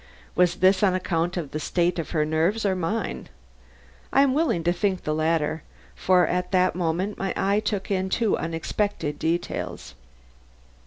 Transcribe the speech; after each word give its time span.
Was 0.33 0.55
this 0.55 0.81
on 0.81 0.95
account 0.95 1.37
of 1.37 1.51
the 1.51 1.59
state 1.59 1.99
of 1.99 2.09
her 2.09 2.25
nerves 2.25 2.65
or 2.65 2.75
mine? 2.75 3.29
I 4.11 4.21
am 4.23 4.33
willing 4.33 4.63
to 4.63 4.73
think 4.73 5.03
the 5.03 5.13
latter, 5.13 5.61
for 5.93 6.25
at 6.25 6.51
that 6.51 6.73
moment 6.73 7.19
my 7.19 7.35
eye 7.37 7.59
took 7.59 7.91
in 7.91 8.09
two 8.09 8.35
unexpected 8.35 9.19
details. 9.19 9.93